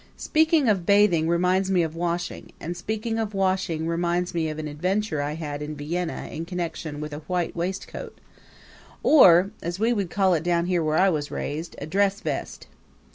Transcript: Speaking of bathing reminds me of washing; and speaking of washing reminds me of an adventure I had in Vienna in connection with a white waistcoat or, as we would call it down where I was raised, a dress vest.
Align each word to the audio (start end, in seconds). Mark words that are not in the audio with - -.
Speaking 0.17 0.67
of 0.67 0.83
bathing 0.83 1.27
reminds 1.27 1.69
me 1.69 1.83
of 1.83 1.95
washing; 1.95 2.53
and 2.59 2.75
speaking 2.75 3.19
of 3.19 3.35
washing 3.35 3.85
reminds 3.85 4.33
me 4.33 4.49
of 4.49 4.57
an 4.57 4.67
adventure 4.67 5.21
I 5.21 5.33
had 5.33 5.61
in 5.61 5.75
Vienna 5.75 6.27
in 6.31 6.43
connection 6.45 6.99
with 6.99 7.13
a 7.13 7.19
white 7.27 7.55
waistcoat 7.55 8.17
or, 9.03 9.51
as 9.61 9.77
we 9.79 9.93
would 9.93 10.09
call 10.09 10.33
it 10.33 10.41
down 10.41 10.67
where 10.67 10.97
I 10.97 11.09
was 11.11 11.29
raised, 11.29 11.75
a 11.77 11.85
dress 11.85 12.19
vest. 12.19 12.65